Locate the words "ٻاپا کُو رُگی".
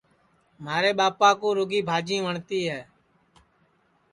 0.97-1.79